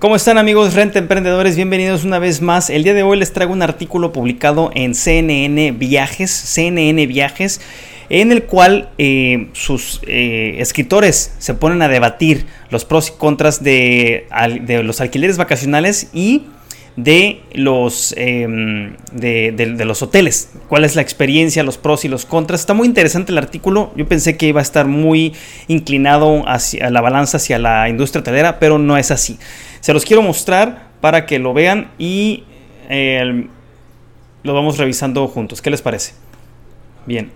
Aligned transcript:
¿Cómo 0.00 0.16
están 0.16 0.38
amigos 0.38 0.72
Renta 0.72 0.98
Emprendedores? 0.98 1.56
Bienvenidos 1.56 2.04
una 2.04 2.18
vez 2.18 2.40
más. 2.40 2.70
El 2.70 2.84
día 2.84 2.94
de 2.94 3.02
hoy 3.02 3.18
les 3.18 3.34
traigo 3.34 3.52
un 3.52 3.60
artículo 3.60 4.14
publicado 4.14 4.70
en 4.74 4.94
CNN 4.94 5.72
Viajes, 5.72 6.30
CNN 6.30 7.06
Viajes, 7.06 7.60
en 8.08 8.32
el 8.32 8.44
cual 8.44 8.88
eh, 8.96 9.48
sus 9.52 10.00
eh, 10.06 10.54
escritores 10.56 11.34
se 11.38 11.52
ponen 11.52 11.82
a 11.82 11.88
debatir 11.88 12.46
los 12.70 12.86
pros 12.86 13.10
y 13.10 13.18
contras 13.18 13.62
de, 13.62 14.26
los 14.82 15.02
alquileres 15.02 15.36
vacacionales 15.36 16.08
y 16.14 16.44
de 16.96 17.42
los, 17.52 18.14
em, 18.16 18.96
de, 19.12 19.84
los 19.84 20.02
hoteles. 20.02 20.48
¿Cuál 20.68 20.84
es 20.84 20.96
la 20.96 21.02
experiencia, 21.02 21.62
los 21.62 21.76
pros 21.76 22.06
y 22.06 22.08
los 22.08 22.24
contras? 22.24 22.60
Está 22.60 22.72
muy 22.72 22.88
interesante 22.88 23.32
el 23.32 23.38
artículo. 23.38 23.92
Yo 23.96 24.08
pensé 24.08 24.38
que 24.38 24.46
iba 24.46 24.60
a 24.60 24.62
estar 24.62 24.86
muy 24.86 25.34
inclinado 25.68 26.42
hacia 26.48 26.88
la 26.88 27.02
balanza 27.02 27.36
hacia 27.36 27.58
la 27.58 27.90
industria 27.90 28.20
hotelera, 28.20 28.58
pero 28.58 28.78
no 28.78 28.96
es 28.96 29.10
así. 29.10 29.38
Se 29.80 29.92
los 29.92 30.04
quiero 30.04 30.22
mostrar 30.22 30.88
para 31.00 31.26
que 31.26 31.38
lo 31.38 31.52
vean 31.52 31.90
y 31.98 32.44
em, 32.88 33.48
lo 34.42 34.54
vamos 34.54 34.78
revisando 34.78 35.26
juntos. 35.28 35.62
¿Qué 35.62 35.70
les 35.70 35.82
parece? 35.82 36.12
Bien. 37.06 37.30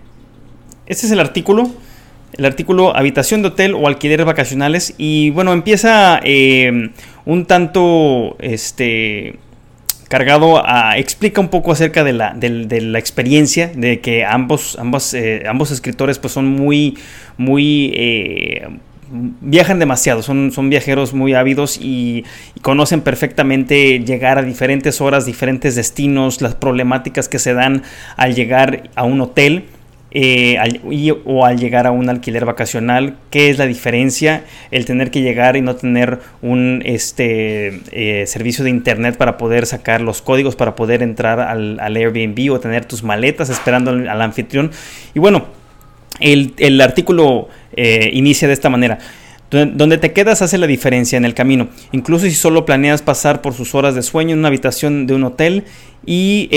Este 0.85 1.05
es 1.05 1.11
el 1.11 1.19
artículo 1.19 1.69
el 2.37 2.45
artículo 2.45 2.95
habitación 2.95 3.41
de 3.41 3.49
hotel 3.49 3.75
o 3.75 3.87
alquileres 3.87 4.25
vacacionales 4.25 4.93
y 4.97 5.29
bueno 5.29 5.53
empieza 5.53 6.19
em, 6.23 6.91
un 7.25 7.45
tanto 7.45 8.35
este 8.39 9.39
cargado 10.09 10.61
a 10.65 10.97
explica 10.97 11.41
un 11.41 11.47
poco 11.47 11.71
acerca 11.71 12.03
de 12.03 12.13
la, 12.13 12.33
de, 12.33 12.81
la 12.81 12.99
experiencia 12.99 13.71
de 13.73 14.01
que 14.01 14.25
ambos 14.25 14.77
ambos, 14.79 15.13
eh, 15.13 15.43
ambos 15.47 15.71
escritores 15.71 16.19
pues 16.19 16.33
son 16.33 16.47
muy 16.47 16.97
muy 17.37 17.91
eh, 17.95 18.67
viajan 19.11 19.79
demasiado, 19.79 20.21
son, 20.21 20.51
son 20.51 20.69
viajeros 20.69 21.13
muy 21.13 21.33
ávidos 21.33 21.77
y, 21.81 22.23
conocen 22.61 23.01
perfectamente 23.01 23.99
llegar 23.99 24.39
a 24.39 24.41
diferentes 24.41 24.99
horas, 24.99 25.25
diferentes 25.25 25.75
destinos, 25.75 26.41
las 26.41 26.55
problemáticas 26.55 27.29
que 27.29 27.37
se 27.37 27.53
dan 27.53 27.83
al 28.17 28.33
llegar 28.33 28.89
a 28.95 29.03
un 29.03 29.21
hotel 29.21 29.65
eh, 30.17 30.57
o 31.25 31.45
al 31.45 31.59
llegar 31.59 31.85
a 31.85 31.91
un 31.91 32.09
alquiler 32.09 32.45
vacacional, 32.45 33.17
qué 33.29 33.49
es 33.49 33.57
la 33.57 33.65
diferencia, 33.65 34.45
el 34.71 34.85
tener 34.85 35.11
que 35.11 35.21
llegar 35.21 35.57
y 35.57 35.61
no 35.61 35.75
tener 35.75 36.19
un 36.41 36.81
este, 36.85 37.81
eh, 37.91 38.25
servicio 38.25 38.63
de 38.63 38.69
internet 38.69 39.17
para 39.17 39.37
poder 39.37 39.65
sacar 39.65 39.99
los 39.99 40.21
códigos, 40.21 40.55
para 40.55 40.73
poder 40.75 41.03
entrar 41.03 41.41
al, 41.41 41.97
Airbnb 41.97 42.53
o 42.53 42.61
tener 42.61 42.85
tus 42.85 43.03
maletas 43.03 43.49
esperando 43.49 43.91
al, 43.91 44.21
anfitrión. 44.21 44.71
Y 45.13 45.19
bueno, 45.19 45.47
el, 46.21 46.79
artículo 46.79 47.49
eh, 47.75 48.09
inicia 48.13 48.47
de 48.47 48.53
esta 48.53 48.69
manera. 48.69 48.99
Donde 49.51 49.97
te 49.99 50.11
quedas 50.11 50.41
hace 50.41 50.57
la 50.57 50.67
diferencia 50.67 51.17
en 51.17 51.23
el 51.23 51.33
camino, 51.33 51.69
incluso 51.91 52.25
si 52.25 52.31
solo 52.31 52.65
planeas 52.65 53.01
pasar 53.01 53.41
por 53.41 53.53
sus 53.53 53.73
horas 53.75 53.95
de 53.95 54.01
sueño 54.01 54.33
en 54.33 54.39
una 54.39 54.49
habitación 54.49 55.07
de 55.07 55.13
un 55.13 55.23
hotel 55.23 55.63
y 56.05 56.49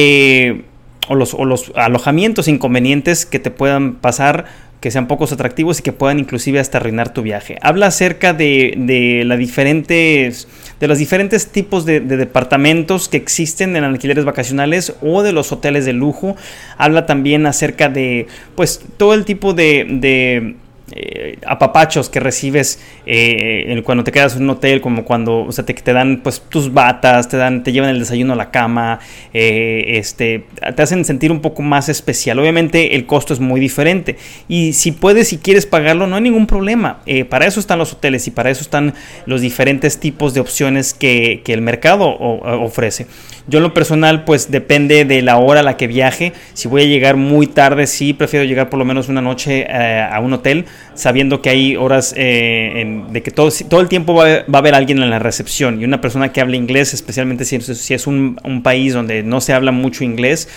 o 1.08 1.14
los, 1.14 1.34
o 1.34 1.44
los 1.44 1.72
alojamientos 1.74 2.48
inconvenientes 2.48 3.26
que 3.26 3.38
te 3.38 3.50
puedan 3.50 3.94
pasar 3.94 4.46
que 4.80 4.92
sean 4.92 5.08
pocos 5.08 5.32
atractivos 5.32 5.80
y 5.80 5.82
que 5.82 5.92
puedan 5.92 6.20
inclusive 6.20 6.60
hasta 6.60 6.78
arruinar 6.78 7.12
tu 7.12 7.22
viaje. 7.22 7.58
Habla 7.62 7.86
acerca 7.86 8.32
de, 8.32 8.74
de, 8.76 9.24
la 9.24 9.36
diferentes, 9.36 10.46
de 10.78 10.86
los 10.86 10.98
diferentes 10.98 11.48
tipos 11.48 11.84
de, 11.84 11.98
departamentos 11.98 13.08
que 13.08 13.16
existen 13.16 13.74
en 13.74 13.82
alquileres 13.82 14.24
vacacionales 14.24 14.94
o 15.02 15.24
de 15.24 15.32
los 15.32 15.50
hoteles 15.50 15.84
de 15.84 15.94
lujo. 15.94 16.36
Habla 16.76 17.06
también 17.06 17.46
acerca 17.46 17.88
de 17.88 18.28
pues 18.54 18.80
todo 18.96 19.14
el 19.14 19.24
tipo 19.24 19.52
de 19.52 20.54
eh, 20.92 21.38
apapachos 21.46 22.08
que 22.08 22.18
recibes 22.18 22.80
eh, 23.04 23.80
cuando 23.84 24.04
te 24.04 24.12
quedas 24.12 24.36
en 24.36 24.44
un 24.44 24.50
hotel, 24.50 24.80
como 24.80 25.04
cuando 25.04 25.40
o 25.40 25.52
sea, 25.52 25.64
te, 25.64 25.74
te, 25.74 25.92
dan 25.92 26.20
pues 26.22 26.40
tus 26.48 26.72
batas, 26.72 27.28
te 27.28 27.36
dan, 27.36 27.62
te 27.62 27.72
llevan 27.72 27.90
el 27.90 27.98
desayuno 27.98 28.32
a 28.32 28.36
la 28.36 28.50
cama, 28.50 28.98
eh, 29.34 29.84
este, 29.96 30.46
te 30.74 30.82
hacen 30.82 31.04
sentir 31.04 31.30
un 31.30 31.40
poco 31.40 31.62
más 31.62 31.88
especial. 31.88 32.38
Obviamente 32.38 32.94
el 32.94 33.06
costo 33.06 33.34
es 33.34 33.40
muy 33.40 33.60
diferente 33.60 34.16
y 34.48 34.72
si 34.72 34.92
puedes 34.92 35.32
y 35.32 35.38
quieres 35.38 35.66
pagarlo 35.66 36.06
no 36.06 36.16
hay 36.16 36.22
ningún 36.22 36.46
problema. 36.46 37.00
para 37.28 37.46
eso 37.46 37.60
están 37.60 37.78
los 37.78 37.92
hoteles 37.92 38.26
y 38.26 38.30
para 38.30 38.50
eso 38.50 38.62
están 38.62 38.94
los 39.26 39.40
diferentes 39.40 40.00
tipos 40.00 40.34
de 40.34 40.40
opciones 40.40 40.94
que, 40.94 41.42
que 41.44 41.52
el 41.52 41.60
mercado 41.60 42.08
ofrece. 42.08 43.06
Yo 43.48 43.58
en 43.58 43.62
lo 43.62 43.74
personal 43.74 44.24
pues 44.24 44.50
depende 44.50 45.04
de 45.04 45.22
la 45.22 45.38
hora 45.38 45.60
a 45.60 45.62
la 45.62 45.76
que 45.76 45.86
viaje. 45.86 46.32
Si 46.52 46.68
voy 46.68 46.82
a 46.82 46.86
llegar 46.86 47.16
muy 47.16 47.46
tarde, 47.46 47.86
sí 47.86 48.12
prefiero 48.12 48.44
llegar 48.44 48.68
por 48.68 48.78
lo 48.78 48.84
menos 48.84 49.08
una 49.08 49.22
noche 49.22 49.66
a 49.66 50.20
un 50.20 50.32
hotel 50.34 50.66
sabiendo 50.94 51.40
que 51.40 51.50
hay 51.50 51.76
horas 51.76 52.12
eh, 52.16 53.02
de 53.10 53.22
que 53.22 53.30
todo, 53.30 53.50
todo 53.68 53.80
el 53.80 53.88
tiempo 53.88 54.14
va, 54.14 54.26
a 54.26 54.58
haber 54.58 54.74
alguien 54.74 55.02
en 55.02 55.10
la 55.10 55.18
recepción 55.18 55.80
y 55.80 55.84
una 55.84 56.00
persona 56.00 56.32
que 56.32 56.40
habla 56.40 56.56
inglés, 56.56 56.92
especialmente 56.92 57.44
si, 57.44 57.56
es 57.94 58.06
un, 58.06 58.38
un, 58.44 58.62
país 58.62 58.92
donde 58.94 59.22
no 59.22 59.40
se 59.40 59.52
habla 59.52 59.70
mucho 59.70 60.04
inglés, 60.04 60.48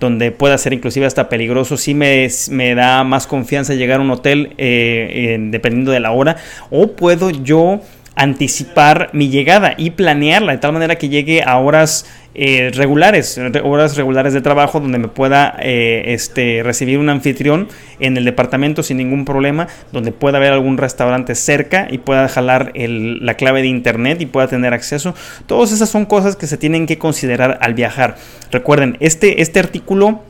donde 0.00 0.32
pueda 0.32 0.56
ser 0.58 0.72
inclusive 0.72 1.06
hasta 1.06 1.28
peligroso, 1.28 1.76
sí 1.76 1.94
me, 1.94 2.26
me 2.50 2.74
da 2.74 3.04
más 3.04 3.26
confianza 3.26 3.74
llegar 3.74 4.00
a 4.00 4.02
un 4.02 4.10
hotel 4.10 4.54
eh, 4.56 5.36
dependiendo 5.38 5.92
de 5.92 6.00
la 6.00 6.12
hora 6.12 6.36
o 6.70 6.92
puedo 6.92 7.30
yo 7.30 7.80
anticipar 8.16 9.10
mi 9.12 9.28
llegada 9.30 9.74
y 9.76 9.90
planearla 9.90 10.52
de 10.52 10.58
tal 10.58 10.72
manera 10.72 10.96
que 10.96 11.08
llegue 11.08 11.42
a 11.42 11.58
horas 11.58 12.06
eh, 12.32 12.70
regulares, 12.72 13.40
horas 13.64 13.96
regulares 13.96 14.32
de 14.32 14.40
trabajo 14.40 14.78
donde 14.78 14.98
me 14.98 15.08
pueda 15.08 15.56
eh, 15.60 16.04
este, 16.06 16.62
recibir 16.62 16.98
un 16.98 17.08
anfitrión 17.08 17.66
en 17.98 18.16
el 18.16 18.24
departamento 18.24 18.84
sin 18.84 18.98
ningún 18.98 19.24
problema, 19.24 19.66
donde 19.90 20.12
pueda 20.12 20.38
haber 20.38 20.52
algún 20.52 20.78
restaurante 20.78 21.34
cerca 21.34 21.88
y 21.90 21.98
pueda 21.98 22.28
jalar 22.28 22.72
la 22.74 23.34
clave 23.34 23.62
de 23.62 23.68
internet 23.68 24.20
y 24.20 24.26
pueda 24.26 24.46
tener 24.46 24.72
acceso. 24.72 25.14
Todas 25.46 25.72
esas 25.72 25.88
son 25.88 26.06
cosas 26.06 26.36
que 26.36 26.46
se 26.46 26.56
tienen 26.56 26.86
que 26.86 26.98
considerar 26.98 27.58
al 27.60 27.74
viajar. 27.74 28.16
Recuerden, 28.52 28.96
este, 29.00 29.42
este 29.42 29.58
artículo 29.58 30.22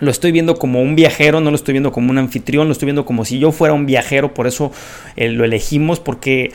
lo 0.00 0.10
estoy 0.10 0.32
viendo 0.32 0.58
como 0.58 0.82
un 0.82 0.96
viajero, 0.96 1.40
no 1.40 1.50
lo 1.50 1.56
estoy 1.56 1.72
viendo 1.72 1.92
como 1.92 2.10
un 2.10 2.18
anfitrión, 2.18 2.66
lo 2.66 2.72
estoy 2.72 2.86
viendo 2.86 3.06
como 3.06 3.24
si 3.24 3.38
yo 3.38 3.52
fuera 3.52 3.72
un 3.72 3.86
viajero, 3.86 4.34
por 4.34 4.46
eso 4.46 4.70
eh, 5.16 5.30
lo 5.30 5.44
elegimos, 5.44 5.98
porque 5.98 6.52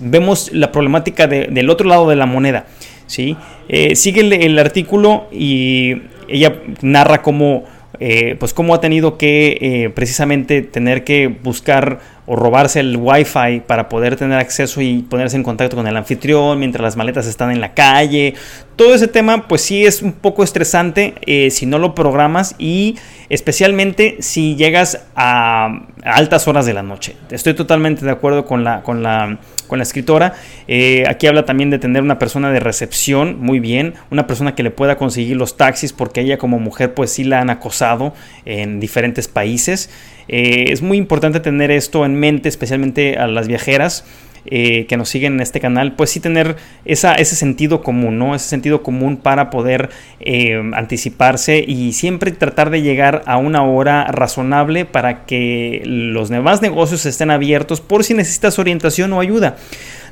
vemos 0.00 0.50
la 0.52 0.72
problemática 0.72 1.28
del 1.28 1.70
otro 1.70 1.88
lado 1.88 2.08
de 2.08 2.16
la 2.16 2.26
moneda. 2.26 2.66
¿Sí? 3.12 3.36
Eh, 3.68 3.94
sigue 3.94 4.20
el, 4.20 4.58
artículo 4.58 5.26
y 5.30 6.02
ella 6.28 6.62
narra 6.80 7.20
cómo, 7.20 7.64
eh, 8.00 8.36
pues 8.40 8.54
cómo 8.54 8.74
ha 8.74 8.80
tenido 8.80 9.18
que 9.18 9.58
eh, 9.60 9.90
precisamente 9.90 10.62
tener 10.62 11.04
que 11.04 11.26
buscar 11.28 12.00
o 12.24 12.36
robarse 12.36 12.80
el 12.80 12.96
wifi 12.96 13.60
para 13.66 13.90
poder 13.90 14.16
tener 14.16 14.38
acceso 14.38 14.80
y 14.80 15.02
ponerse 15.02 15.36
en 15.36 15.42
contacto 15.42 15.76
con 15.76 15.86
el 15.86 15.96
anfitrión 15.96 16.58
mientras 16.58 16.82
las 16.82 16.96
maletas 16.96 17.26
están 17.26 17.50
en 17.50 17.60
la 17.60 17.74
calle. 17.74 18.32
Todo 18.76 18.94
ese 18.94 19.08
tema 19.08 19.46
pues 19.46 19.60
sí 19.60 19.84
es 19.84 20.00
un 20.00 20.12
poco 20.12 20.42
estresante 20.42 21.14
si 21.50 21.66
no 21.66 21.78
lo 21.78 21.94
programas 21.94 22.54
y 22.58 22.96
especialmente 23.28 24.16
si 24.20 24.54
llegas 24.54 25.04
a, 25.16 25.82
altas 26.04 26.48
horas 26.48 26.64
de 26.64 26.74
la 26.74 26.82
noche. 26.82 27.16
Estoy 27.30 27.54
totalmente 27.54 28.04
de 28.04 28.10
acuerdo 28.10 28.46
con 28.46 28.64
la, 28.64 28.82
con 28.82 29.02
la, 29.02 29.38
con 29.72 29.78
la 29.78 29.84
escritora. 29.84 30.34
Eh, 30.68 31.04
aquí 31.08 31.26
habla 31.26 31.46
también 31.46 31.70
de 31.70 31.78
tener 31.78 32.02
una 32.02 32.18
persona 32.18 32.52
de 32.52 32.60
recepción, 32.60 33.38
muy 33.40 33.58
bien, 33.58 33.94
una 34.10 34.26
persona 34.26 34.54
que 34.54 34.62
le 34.62 34.70
pueda 34.70 34.98
conseguir 34.98 35.38
los 35.38 35.56
taxis 35.56 35.94
porque 35.94 36.20
ella 36.20 36.36
como 36.36 36.58
mujer 36.58 36.92
pues 36.92 37.10
sí 37.10 37.24
la 37.24 37.40
han 37.40 37.48
acosado 37.48 38.12
en 38.44 38.80
diferentes 38.80 39.28
países. 39.28 39.88
Eh, 40.28 40.66
es 40.68 40.82
muy 40.82 40.98
importante 40.98 41.40
tener 41.40 41.70
esto 41.70 42.04
en 42.04 42.16
mente, 42.16 42.50
especialmente 42.50 43.16
a 43.16 43.26
las 43.26 43.48
viajeras. 43.48 44.04
Eh, 44.44 44.86
que 44.88 44.96
nos 44.96 45.08
siguen 45.08 45.34
en 45.34 45.40
este 45.40 45.60
canal, 45.60 45.92
pues 45.92 46.10
sí 46.10 46.18
tener 46.18 46.56
esa, 46.84 47.14
ese 47.14 47.36
sentido 47.36 47.80
común, 47.80 48.18
¿no? 48.18 48.34
Ese 48.34 48.48
sentido 48.48 48.82
común 48.82 49.16
para 49.16 49.50
poder 49.50 49.90
eh, 50.18 50.60
anticiparse 50.74 51.64
y 51.64 51.92
siempre 51.92 52.32
tratar 52.32 52.70
de 52.70 52.82
llegar 52.82 53.22
a 53.26 53.36
una 53.36 53.62
hora 53.62 54.04
razonable 54.06 54.84
para 54.84 55.26
que 55.26 55.82
los 55.84 56.28
demás 56.28 56.60
negocios 56.60 57.06
estén 57.06 57.30
abiertos 57.30 57.80
por 57.80 58.02
si 58.02 58.14
necesitas 58.14 58.58
orientación 58.58 59.12
o 59.12 59.20
ayuda. 59.20 59.56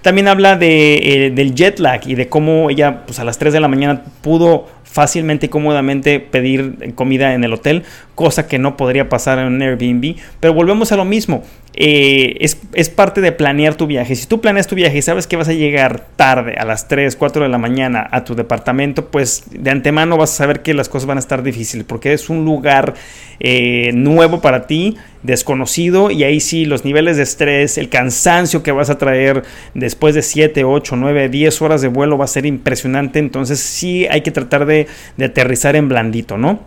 También 0.03 0.29
habla 0.29 0.57
de, 0.57 1.27
eh, 1.27 1.31
del 1.31 1.55
jet 1.57 1.81
lag 1.81 2.07
y 2.07 2.15
de 2.15 2.29
cómo 2.29 2.71
ella 2.71 3.05
pues 3.07 3.19
a 3.19 3.25
las 3.25 3.37
3 3.39 3.53
de 3.53 3.61
la 3.61 3.69
mañana 3.69 4.05
pudo 4.23 4.69
fácilmente 4.91 5.47
y 5.47 5.49
cómodamente 5.49 6.21
pedir 6.21 6.95
comida 6.95 7.35
en 7.35 7.45
el 7.45 7.53
hotel, 7.53 7.85
cosa 8.15 8.49
que 8.49 8.59
no 8.59 8.77
podría 8.77 9.09
pasar 9.09 9.39
en 9.39 9.47
un 9.47 9.63
Airbnb. 9.63 10.17
Pero 10.41 10.53
volvemos 10.53 10.93
a 10.93 10.97
lo 10.97 11.05
mismo, 11.05 11.43
eh, 11.75 12.37
es, 12.41 12.89
parte 12.89 13.21
de 13.21 13.33
planear 13.33 13.77
tu 13.77 13.87
viaje. 13.87 14.17
Si 14.17 14.27
tú 14.27 14.41
planeas 14.41 14.67
tu 14.67 14.75
viaje 14.75 14.99
y 14.99 15.03
sabes 15.03 15.27
que 15.27 15.37
vas 15.37 15.49
a 15.49 15.53
llegar 15.53 16.07
tarde, 16.17 16.55
a 16.59 16.65
las 16.65 16.89
3, 16.89 17.15
4 17.15 17.45
de 17.45 17.49
la 17.49 17.59
mañana 17.59 18.07
a 18.11 18.25
tu 18.25 18.35
departamento, 18.35 19.07
pues 19.07 19.45
de 19.51 19.71
antemano 19.71 20.17
vas 20.17 20.33
a 20.33 20.37
saber 20.37 20.63
que 20.63 20.75
las 20.75 20.89
cosas 20.89 21.07
van 21.07 21.19
a 21.19 21.21
estar 21.21 21.43
difíciles, 21.43 21.87
porque 21.87 22.13
es 22.13 22.29
un 22.29 22.45
lugar 22.45 22.95
eh, 23.39 23.93
nuevo 23.95 24.41
para 24.41 24.67
ti, 24.67 24.97
desconocido, 25.23 26.11
y 26.11 26.25
ahí 26.25 26.41
sí 26.41 26.65
los 26.65 26.85
niveles 26.85 27.17
de 27.17 27.23
estrés, 27.23 27.79
el 27.79 27.89
cansancio 27.89 28.63
que 28.63 28.73
vas 28.73 28.91
a 28.91 28.99
traer 28.99 29.43
después 29.75 30.15
de 30.15 30.23
7, 30.23 30.65
8, 30.65 30.97
9, 30.97 31.29
10 31.29 31.63
horas 31.63 31.83
de 31.83 31.89
vuelo 31.89 32.19
va 32.19 32.25
a 32.25 32.29
ser 32.29 32.47
impresionante. 32.47 33.19
Entonces 33.19 33.61
sí 33.61 34.07
hay 34.11 34.23
que 34.23 34.31
tratar 34.31 34.67
de, 34.67 34.87
de 35.17 35.25
aterrizar 35.25 35.77
en 35.77 35.89
blandito, 35.89 36.39
¿no? 36.39 36.61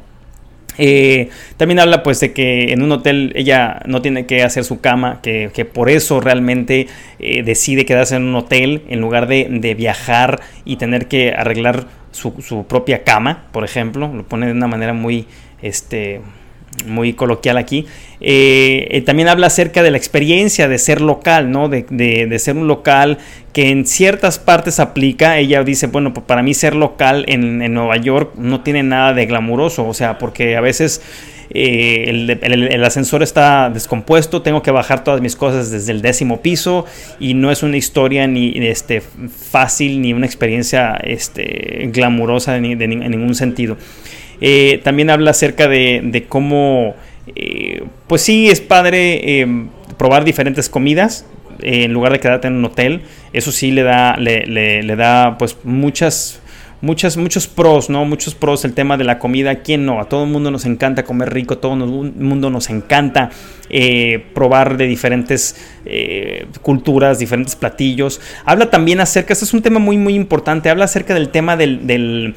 Eh, 0.78 1.30
también 1.58 1.80
habla 1.80 2.02
pues 2.04 2.20
de 2.20 2.34
que 2.34 2.72
en 2.72 2.82
un 2.82 2.92
hotel 2.92 3.32
ella 3.36 3.82
no 3.86 4.02
tiene 4.02 4.26
que 4.26 4.44
hacer 4.44 4.64
su 4.64 4.82
cama, 4.82 5.22
que, 5.22 5.50
por 5.72 5.90
eso 5.90 6.20
realmente 6.20 6.88
eh, 7.20 7.44
decide 7.44 7.86
quedarse 7.86 8.16
en 8.16 8.24
un 8.24 8.36
hotel 8.36 8.84
en 8.90 9.00
lugar 9.00 9.28
de, 9.28 9.48
de 9.50 9.76
viajar 9.76 10.42
y 10.66 10.78
tener 10.78 11.08
que 11.08 11.32
arreglar 11.32 11.88
su, 12.12 12.34
su, 12.42 12.66
propia 12.66 13.04
cama, 13.04 13.46
por 13.52 13.64
ejemplo. 13.64 14.12
Lo 14.14 14.24
pone 14.24 14.48
de 14.48 14.52
una 14.54 14.68
manera 14.68 14.94
muy, 14.94 15.28
este, 15.62 16.22
muy 16.86 17.14
coloquial 17.14 17.58
aquí. 17.58 17.86
Eh, 18.26 18.88
eh, 18.92 19.02
también 19.02 19.28
habla 19.28 19.48
acerca 19.48 19.84
de 19.84 19.92
la 19.92 19.98
experiencia 19.98 20.68
de 20.68 20.78
ser 20.78 21.02
local, 21.02 21.52
¿no? 21.52 21.68
De, 21.70 22.40
ser 22.40 22.56
un 22.56 22.68
local 22.68 23.18
que 23.52 23.70
en 23.70 23.86
ciertas 23.86 24.40
partes 24.40 24.80
aplica. 24.80 25.38
Ella 25.38 25.64
dice, 25.64 25.88
bueno, 25.88 26.14
pues 26.14 26.26
para 26.26 26.42
mí 26.42 26.54
ser 26.54 26.76
local 26.76 27.26
en, 27.28 27.74
Nueva 27.74 27.98
York 27.98 28.34
no 28.38 28.62
tiene 28.62 28.84
nada 28.84 29.14
de 29.14 29.26
glamuroso, 29.26 29.88
o 29.88 29.94
sea, 29.94 30.18
porque 30.18 30.56
a 30.56 30.62
veces 30.62 31.02
eh, 31.50 32.06
el, 32.42 32.84
ascensor 32.84 33.24
está 33.24 33.70
descompuesto, 33.70 34.42
tengo 34.42 34.62
que 34.62 34.72
bajar 34.72 35.04
todas 35.04 35.20
mis 35.20 35.36
cosas 35.36 35.70
desde 35.70 35.92
el 35.92 36.02
décimo 36.02 36.42
piso 36.42 36.86
y 37.20 37.34
no 37.34 37.52
es 37.52 37.62
una 37.62 37.78
historia 37.78 38.26
ni 38.28 38.54
este, 38.56 39.02
fácil 39.02 40.02
ni 40.02 40.14
una 40.14 40.26
experiencia 40.26 40.96
este, 41.04 41.90
glamurosa 41.92 42.56
en 42.56 42.78
ningún 42.80 43.36
sentido. 43.36 43.78
Eh, 44.46 44.82
también 44.84 45.10
habla 45.10 45.32
acerca 45.32 45.70
de, 45.70 46.26
cómo, 46.28 46.96
eh, 47.34 47.82
pues 48.08 48.24
sí, 48.24 48.50
es 48.50 48.60
padre 48.60 49.40
eh, 49.40 49.68
probar 49.98 50.26
diferentes 50.26 50.68
comidas 50.68 51.26
en 51.62 51.94
lugar 51.94 52.12
de 52.12 52.20
quedarte 52.20 52.48
en 52.48 52.56
un 52.56 52.66
hotel. 52.66 53.04
Eso 53.32 53.54
sí 53.54 53.72
le 53.72 53.84
da, 53.84 54.18
le, 54.18 54.96
da 54.98 55.38
pues 55.38 55.56
muchas 55.64 56.42
muchas, 56.82 57.16
muchos 57.16 57.48
pros, 57.48 57.90
¿no? 57.90 58.04
Muchos 58.04 58.36
pros 58.36 58.66
el 58.66 58.74
tema 58.74 58.98
de 58.98 59.06
la 59.06 59.18
comida. 59.18 59.62
¿Quién 59.62 59.86
no? 59.86 60.02
A 60.02 60.10
todo 60.10 60.26
el 60.26 60.30
mundo 60.30 60.52
nos 60.52 60.66
encanta 60.66 61.06
comer 61.06 61.34
rico, 61.34 61.60
todo 61.60 61.76
el 61.76 62.12
mundo 62.12 62.50
nos 62.50 62.70
encanta 62.70 63.30
probar 64.34 64.76
de 64.76 64.88
diferentes 64.88 65.56
culturas, 66.62 67.18
diferentes 67.18 67.56
platillos. 67.56 68.20
Habla 68.44 68.70
también 68.70 69.00
acerca, 69.00 69.32
este 69.32 69.46
es 69.46 69.54
un 69.54 69.62
tema 69.62 69.80
muy, 69.80 69.96
muy 69.98 70.16
importante, 70.16 70.70
habla 70.70 70.84
acerca 70.84 71.14
del 71.14 71.30
tema 71.30 71.56
del 71.56 72.36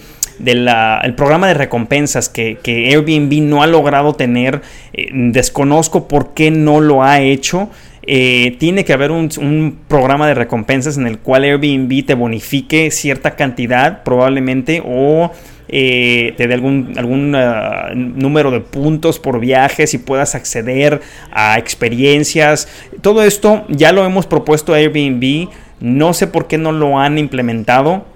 programa 1.17 1.49
de 1.49 1.55
recompensas 1.55 2.29
que, 2.29 2.59
Airbnb 2.65 3.43
no 3.43 3.63
ha 3.63 3.67
logrado 3.67 4.15
tener. 4.15 4.63
Eh, 4.93 5.09
desconozco 5.13 6.09
por 6.09 6.35
qué 6.35 6.51
no 6.51 6.81
lo 6.81 7.03
ha 7.03 7.21
hecho. 7.21 7.71
Eh, 8.09 8.57
tiene 8.59 8.85
que 8.85 8.93
haber 8.93 9.11
un, 9.11 9.79
programa 9.89 10.29
de 10.29 10.35
recompensas 10.35 10.97
en 10.97 11.07
el 11.07 11.19
cual 11.19 11.43
Airbnb 11.43 12.07
te 12.07 12.15
bonifique 12.15 12.93
cierta 12.93 13.35
cantidad 13.35 14.05
probablemente 14.05 14.81
o 14.87 15.33
eh, 15.69 16.35
te 16.37 16.47
dé 16.47 16.55
algún, 16.55 16.95
algún 16.97 17.35
ah, 17.35 17.91
número 17.95 18.53
de 18.53 18.61
puntos 18.61 19.19
por 19.19 19.41
viajes 19.41 19.93
y 19.95 19.99
puedas 19.99 20.37
acceder 20.37 21.01
a 21.33 21.59
experiencias. 21.59 22.69
Todo 23.01 23.25
esto 23.25 23.65
ya 23.69 23.91
lo 23.91 24.05
hemos 24.05 24.27
propuesto 24.27 24.73
a 24.73 24.77
Airbnb. 24.77 25.49
No 25.81 26.15
sé 26.15 26.29
por 26.29 26.47
qué 26.47 26.59
no 26.59 26.71
lo 26.71 27.01
han 27.01 27.19
implementado 27.19 28.07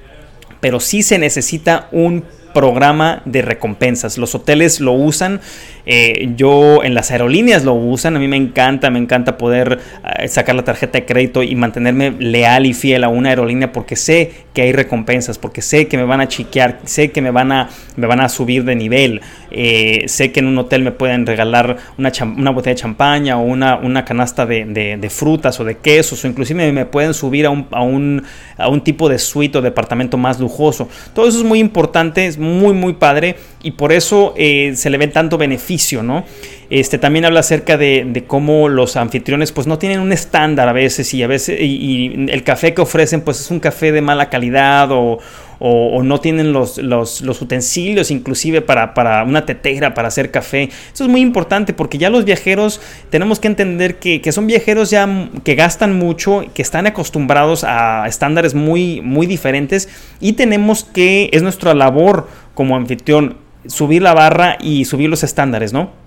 pero 0.61 0.81
sí 0.81 1.03
se 1.03 1.19
necesita 1.19 1.89
un 1.93 2.25
programa 2.53 3.23
de 3.25 3.43
recompensas. 3.43 4.19
Los 4.19 4.35
hoteles 4.35 4.81
lo 4.81 4.93
usan, 4.93 5.41
eh, 5.87 6.33
yo 6.37 6.83
en 6.85 6.95
las 6.95 7.11
aerolíneas 7.11 7.65
lo 7.65 7.75
usan, 7.75 8.17
a 8.17 8.19
mí 8.19 8.29
me 8.29 8.37
encanta, 8.37 8.91
me 8.91 8.99
encanta 8.99 9.39
poder 9.39 9.79
eh, 10.19 10.29
sacar 10.29 10.55
la 10.55 10.65
tarjeta 10.65 10.99
de 10.99 11.05
crédito 11.05 11.43
y 11.43 11.55
mantenerme 11.55 12.13
leal 12.13 12.67
y 12.67 12.75
fiel 12.75 13.05
a 13.05 13.09
una 13.09 13.31
aerolínea 13.31 13.73
porque 13.73 13.97
sé 13.97 14.33
que 14.53 14.63
hay 14.63 14.73
recompensas, 14.73 15.39
porque 15.39 15.63
sé 15.63 15.89
que 15.89 15.97
me 15.97 16.05
van 16.05 16.21
a 16.21 16.29
chiquear, 16.29 16.81
sé 16.85 17.11
que 17.11 17.23
me 17.23 17.31
van 17.31 17.53
a, 17.53 17.71
me 17.97 18.07
van 18.07 18.21
a 18.21 18.29
subir 18.29 18.65
de 18.65 18.77
nivel, 18.77 19.21
eh, 19.51 20.05
sé 20.07 20.33
que 20.33 20.41
en 20.41 20.47
un 20.47 20.59
hotel 20.59 20.83
me 20.83 20.93
pueden 20.93 21.27
regalar 21.27 21.77
una, 21.99 22.51
botella 22.51 22.75
de 22.75 22.81
champaña 22.81 23.39
o 23.39 23.43
una, 23.43 23.77
una 23.77 24.05
canasta 24.05 24.47
de, 24.47 25.11
frutas 25.11 25.59
o 25.61 25.65
de 25.65 25.79
quesos 25.79 26.25
o 26.25 26.29
inclusive 26.29 26.73
me 26.73 26.87
pueden 26.87 27.15
subir 27.15 27.47
a 27.47 27.51
un, 27.51 27.67
a 27.73 27.83
un, 27.83 28.23
a 28.57 28.69
un 28.69 28.81
tipo 28.83 29.09
de 29.09 29.19
suite 29.19 29.59
o 29.59 29.63
departamento 29.63 30.17
más 30.17 30.39
lujoso. 30.39 30.89
Todo 31.15 31.29
eso 31.29 31.39
es 31.39 31.45
muy 31.45 31.59
importante, 31.59 32.31
muy 32.41 32.75
muy 32.75 32.95
padre 32.95 33.37
y 33.63 33.73
por 33.73 33.93
eso 33.93 34.35
se 34.37 34.91
le 34.91 34.99
ve 34.99 35.09
tanto 35.09 35.39
beneficio 35.39 36.03
¿no? 36.03 36.25
Este, 36.71 36.99
también 36.99 37.25
habla 37.25 37.41
acerca 37.41 37.77
de, 37.77 38.25
cómo 38.29 38.69
los 38.69 38.97
anfitriones 38.97 39.51
pues 39.51 39.67
no 39.67 39.77
tienen 39.79 39.99
un 39.99 40.13
estándar 40.13 40.69
a 40.69 40.73
veces 40.73 41.13
y 41.15 41.23
a 41.25 41.27
veces 41.27 41.61
y, 41.61 42.29
el 42.31 42.45
café 42.45 42.75
que 42.75 42.81
ofrecen 42.81 43.23
pues 43.23 43.41
es 43.41 43.51
un 43.51 43.59
café 43.59 43.91
de 43.91 44.01
mala 44.01 44.31
calidad 44.31 44.89
o, 44.93 45.19
no 45.61 46.21
tienen 46.21 46.53
los, 46.53 46.79
los, 46.79 47.21
utensilios 47.43 48.13
inclusive 48.13 48.63
para, 48.63 49.25
una 49.25 49.45
tetera 49.45 49.95
para 49.95 50.09
hacer 50.09 50.31
café. 50.31 50.71
Eso 50.95 51.05
es 51.05 51.11
muy 51.11 51.21
importante 51.21 51.75
porque 51.75 51.99
ya 51.99 52.09
los 52.09 52.25
viajeros 52.25 52.81
tenemos 53.11 53.41
que 53.41 53.49
entender 53.49 53.99
que, 53.99 54.23
son 54.31 54.47
viajeros 54.47 54.91
ya 54.91 55.29
que 55.43 55.57
gastan 55.57 55.99
mucho, 55.99 56.45
que 56.55 56.63
están 56.63 56.87
acostumbrados 56.87 57.65
a 57.65 58.07
estándares 58.07 58.55
muy, 58.55 59.01
muy 59.01 59.27
diferentes 59.27 59.89
y 60.21 60.35
tenemos 60.35 60.85
que, 60.85 61.31
es 61.33 61.43
nuestra 61.43 61.75
labor 61.75 62.29
como 62.55 62.77
anfitrión 62.77 63.37
subir 63.67 64.03
la 64.03 64.15
barra 64.15 64.57
y 64.61 64.85
subir 64.85 65.11
los 65.11 65.25
estándares, 65.25 65.73
¿no? 65.73 66.00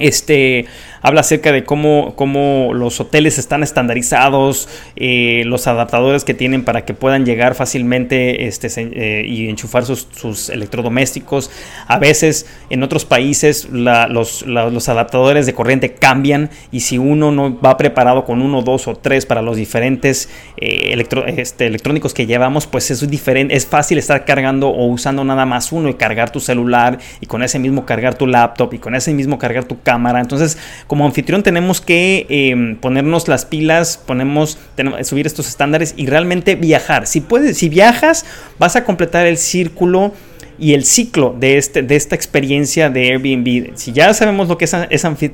Este, 0.00 0.64
habla 1.02 1.20
acerca 1.20 1.52
de 1.52 1.64
cómo, 1.64 2.14
cómo 2.16 2.72
los 2.74 3.00
hoteles 3.00 3.38
están 3.38 3.62
estandarizados, 3.62 4.68
eh, 4.96 5.42
los 5.46 5.66
adaptadores 5.66 6.24
que 6.24 6.34
tienen 6.34 6.64
para 6.64 6.84
que 6.84 6.94
puedan 6.94 7.24
llegar 7.24 7.54
fácilmente 7.54 8.46
este, 8.46 8.68
eh, 8.76 9.24
y 9.26 9.48
enchufar 9.48 9.84
sus, 9.84 10.48
electrodomésticos. 10.50 11.50
A 11.86 11.98
veces 11.98 12.46
en 12.70 12.82
otros 12.82 13.04
países 13.04 13.68
los, 13.70 14.88
adaptadores 14.88 15.46
de 15.46 15.54
corriente 15.54 15.92
cambian 15.92 16.50
y 16.70 16.80
si 16.80 16.98
uno 16.98 17.30
no 17.30 17.60
va 17.60 17.76
preparado 17.76 18.24
con 18.24 18.42
uno, 18.42 18.62
dos 18.62 18.88
o 18.88 18.96
tres 18.96 19.26
para 19.26 19.42
los 19.42 19.56
diferentes 19.56 20.28
eh, 20.56 20.96
este, 21.36 21.66
electrónicos 21.66 22.14
que 22.14 22.26
llevamos, 22.26 22.66
pues 22.66 22.90
es 22.90 23.08
diferente, 23.08 23.54
es 23.54 23.66
fácil 23.66 23.98
estar 23.98 24.24
cargando 24.24 24.68
o 24.68 24.86
usando 24.86 25.24
nada 25.24 25.46
más 25.46 25.72
uno 25.72 25.88
y 25.88 25.94
cargar 25.94 26.30
tu 26.30 26.40
celular 26.40 26.98
y 27.20 27.26
con 27.26 27.42
ese 27.42 27.58
mismo 27.58 27.84
cargar 27.84 28.14
tu 28.14 28.26
laptop 28.26 28.74
y 28.74 28.78
con 28.78 28.94
ese 28.94 29.12
mismo 29.12 29.38
cargar 29.38 29.64
tu 29.64 29.80
Entonces, 30.20 30.58
como 30.86 31.04
anfitrión 31.04 31.42
tenemos 31.42 31.80
que 31.80 32.26
em, 32.28 32.76
ponernos 32.76 33.28
las 33.28 33.44
pilas, 33.44 33.98
ponemos, 34.06 34.58
subir 35.02 35.26
estos 35.26 35.48
estándares 35.48 35.94
y 35.96 36.06
realmente 36.06 36.54
viajar. 36.54 37.06
Si 37.06 37.20
puedes, 37.20 37.58
si 37.58 37.68
viajas, 37.68 38.24
vas 38.58 38.76
a 38.76 38.84
completar 38.84 39.26
el 39.26 39.36
círculo 39.36 40.12
y 40.58 40.74
el 40.74 40.84
ciclo 40.84 41.34
de, 41.38 41.58
este, 41.58 41.82
de 41.82 41.96
esta 41.96 42.14
experiencia 42.14 42.90
de 42.90 43.12
Airbnb. 43.12 43.72
Si 43.76 43.92
ya 43.92 44.12
sabemos 44.14 44.48
lo 44.48 44.58
que 44.58 44.66
es, 44.66 44.76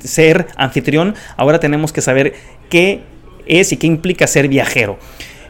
ser 0.05 0.47
anfitrión, 0.57 1.15
ahora 1.37 1.61
tenemos 1.61 1.93
que 1.93 2.01
saber 2.01 2.35
qué 2.71 3.01
es 3.47 3.73
y 3.73 3.77
qué 3.77 3.87
implica 3.87 4.27
ser 4.27 4.49
viajero. 4.49 4.99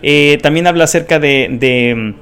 Eh, 0.02 0.38
también 0.42 0.66
habla 0.66 0.84
acerca 0.84 1.18
de 1.18 2.14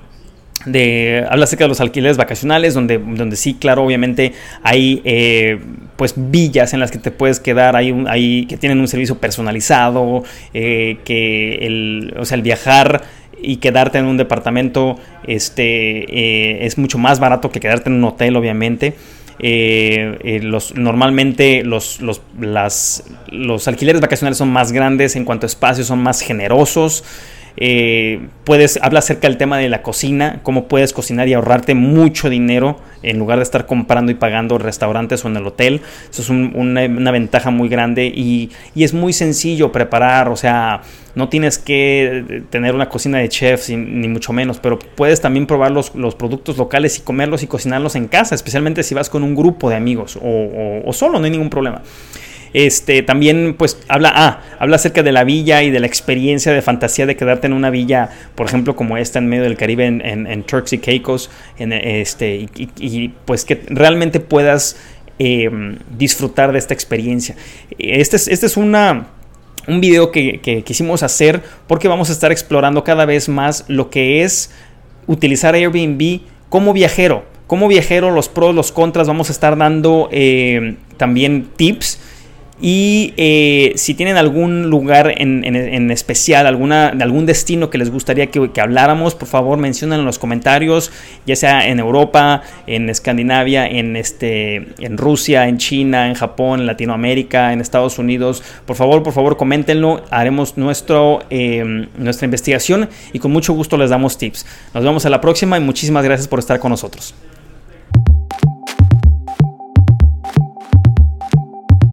de 0.67 1.27
habla 1.29 1.45
acerca 1.45 1.65
de 1.65 1.69
los 1.69 1.81
alquileres 1.81 2.17
vacacionales 2.17 2.75
donde, 2.75 2.99
donde 2.99 3.37
sí 3.37 3.55
claro 3.55 3.85
obviamente 3.85 4.33
hay 4.63 5.03
eh, 5.05 5.59
pues 5.97 6.15
villas 6.17 6.75
en 6.75 6.81
las 6.81 6.91
que 6.91 6.99
te 6.99 7.11
puedes 7.11 7.41
quedar 7.41 7.77
hay, 7.77 8.05
hay 8.09 8.47
que 8.47 8.57
tienen 8.57 8.81
un 8.81 8.89
servicio 8.89 9.19
personalizado 9.19 10.25
eh, 10.53 10.99
que 11.05 11.67
el 11.67 12.15
o 12.19 12.25
sea 12.25 12.37
el 12.37 12.43
viajar 12.43 13.03
y 13.41 13.57
quedarte 13.57 13.99
en 13.99 14.07
un 14.07 14.17
departamento 14.17 14.97
este 15.27 16.05
eh, 16.09 16.67
es 16.67 16.79
mucho 16.79 16.99
más 16.99 17.21
barato 17.21 17.51
que 17.51 17.61
quedarte 17.61 17.91
en 17.91 17.97
un 17.97 18.05
hotel 18.05 18.37
obviamente 18.37 18.95
los, 19.41 20.75
normalmente 20.77 21.65
los, 21.65 22.01
los, 22.01 22.23
las, 22.41 23.05
los 23.29 23.69
alquileres 23.69 24.01
vacacionales 24.01 24.39
son 24.39 24.51
más 24.51 24.73
grandes 24.73 25.17
en 25.17 25.25
cuanto 25.25 25.45
a 25.47 25.49
espacio, 25.49 25.85
son 25.85 26.03
más 26.03 26.21
generosos. 26.21 27.05
Eh, 27.57 28.29
puedes 28.43 28.81
habla 28.83 28.99
acerca 28.99 29.29
del 29.29 29.37
tema 29.37 29.59
de 29.59 29.69
la 29.69 29.83
cocina, 29.83 30.41
cómo 30.43 30.67
puedes 30.67 30.93
cocinar 30.93 31.29
y 31.29 31.35
ahorrarte 31.35 31.75
mucho 31.75 32.29
dinero 32.29 32.81
en 33.03 33.19
lugar 33.19 33.39
de 33.39 33.45
estar 33.45 33.67
comprando 33.67 34.11
y 34.11 34.17
pagando 34.17 34.59
restaurantes 34.59 35.25
o 35.25 35.29
en 35.29 35.37
el 35.37 35.47
hotel. 35.47 35.81
Eso 36.11 36.23
es 36.23 36.31
una, 36.31 37.11
ventaja 37.13 37.51
muy 37.51 37.69
grande 37.69 38.07
y, 38.07 38.51
es 38.75 38.93
muy 38.93 39.13
sencillo 39.13 39.71
preparar, 39.71 40.29
o 40.29 40.37
sea, 40.37 40.83
no 41.15 41.29
tienes 41.29 41.59
que 41.59 42.43
tener 42.51 42.75
una 42.75 42.89
cocina 42.89 43.19
de 43.19 43.29
chefs 43.29 43.71
ni 43.71 44.09
mucho 44.09 44.33
menos, 44.33 44.59
pero 44.59 44.79
puedes 44.79 45.21
también 45.21 45.47
probar 45.47 45.71
los, 45.71 45.91
productos 45.91 46.59
locales 46.59 46.99
y 46.99 47.03
comerlos 47.03 47.43
y 47.45 47.47
cocinarlos 47.47 47.95
en 47.95 48.09
casa, 48.09 48.35
especialmente 48.35 48.83
si 48.83 48.95
vas 48.95 49.09
con 49.09 49.23
un 49.23 49.37
grupo 49.37 49.71
de 49.71 49.77
amigos 49.77 50.19
o 50.21 50.93
solo, 50.93 51.19
no 51.21 51.25
hay 51.25 51.31
ningún 51.31 51.51
problema. 51.51 51.83
Este, 52.55 53.03
también 53.03 53.57
pues 53.59 53.81
habla, 53.89 54.13
ah, 54.15 54.41
habla 54.61 54.77
acerca 54.77 55.03
de 55.03 55.11
la 55.11 55.25
villa 55.25 55.65
y 55.65 55.73
de 55.73 55.81
la 55.81 55.89
experiencia 55.89 56.53
de 56.53 56.63
fantasía 56.63 57.05
de 57.05 57.17
quedarte 57.17 57.49
en 57.49 57.53
una 57.53 57.69
villa, 57.69 58.11
por 58.37 58.47
ejemplo, 58.47 58.77
como 58.77 58.97
esta 58.97 59.19
en 59.19 59.27
medio 59.27 59.43
del 59.43 59.57
Caribe, 59.57 59.87
en, 59.87 60.43
Turks 60.45 60.73
y 60.73 60.79
Caicos, 60.79 61.31
este, 61.59 62.49
y, 62.55 63.09
pues 63.25 63.45
que 63.45 63.61
realmente 63.67 64.21
puedas 64.21 64.77
em, 65.19 65.79
disfrutar 65.99 66.53
de 66.53 66.61
esta 66.61 66.75
experiencia. 66.75 67.35
Este 67.77 68.15
es, 68.17 68.29
este 68.29 68.47
es 68.47 68.57
una 68.57 69.09
un 69.67 69.81
video 69.81 70.13
que, 70.13 70.63
quisimos 70.65 71.03
hacer 71.03 71.43
porque 71.67 71.89
vamos 71.89 72.09
a 72.11 72.13
estar 72.13 72.31
explorando 72.31 72.85
cada 72.85 73.05
vez 73.05 73.29
más 73.29 73.65
lo 73.67 73.91
que 73.91 74.23
es 74.23 74.53
utilizar 75.09 75.55
Airbnb 75.55 76.21
como 76.51 76.73
viajero 76.73 77.25
como 77.47 77.69
viajero, 77.69 78.11
los 78.11 78.29
pros, 78.29 78.55
los 78.55 78.73
contras, 78.73 79.07
vamos 79.07 79.29
a 79.29 79.33
estar 79.33 79.57
dando 79.57 80.09
eh, 80.11 80.77
también 80.97 81.51
tips 81.57 82.01
y 82.67 83.13
eh, 83.19 83.75
si 83.77 83.93
tienen 83.93 84.17
algún 84.17 84.71
lugar 84.71 85.13
en, 85.19 85.91
especial, 85.91 86.47
alguna, 86.47 86.89
algún 86.99 87.27
destino 87.27 87.69
que 87.69 87.77
les 87.77 87.91
gustaría 87.91 88.29
que, 88.29 88.51
habláramos, 88.59 89.15
por 89.15 89.29
favor 89.29 89.59
mencionen 89.59 90.01
en 90.01 90.07
los 90.07 90.19
comentarios, 90.19 90.91
ya 91.27 91.37
sea 91.37 91.69
en 91.69 91.79
Europa, 91.79 92.41
en 92.67 92.89
Escandinavia, 92.89 93.67
en, 93.67 93.97
este, 93.97 94.69
en 94.79 94.97
Rusia, 94.97 95.47
en 95.47 95.59
China, 95.59 96.09
en 96.09 96.15
Japón, 96.15 96.61
en 96.61 96.67
Latinoamérica, 96.67 97.53
en 97.53 97.61
Estados 97.61 97.99
Unidos. 97.99 98.43
Por 98.65 98.77
favor, 98.77 99.03
por 99.03 99.13
favor, 99.13 99.37
coméntenlo, 99.37 100.03
haremos 100.09 100.57
nuestro, 100.57 101.23
em, 101.29 101.89
nuestra 101.99 102.25
investigación 102.25 102.89
y 103.13 103.19
con 103.19 103.31
mucho 103.31 103.53
gusto 103.53 103.77
les 103.77 103.91
damos 103.91 104.17
tips. 104.17 104.47
Nos 104.73 104.83
vemos 104.83 105.05
a 105.05 105.11
la 105.11 105.21
próxima 105.21 105.59
y 105.59 105.61
muchísimas 105.61 106.03
gracias 106.03 106.29
por 106.29 106.39
estar 106.39 106.59
con 106.59 106.71
nosotros. 106.71 107.15